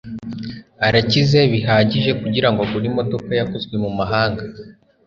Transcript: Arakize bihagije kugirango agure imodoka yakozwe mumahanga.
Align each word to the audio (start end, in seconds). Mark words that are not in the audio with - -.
Arakize 0.87 1.39
bihagije 1.53 2.11
kugirango 2.21 2.59
agure 2.65 2.85
imodoka 2.91 3.29
yakozwe 3.39 3.75
mumahanga. 3.83 4.43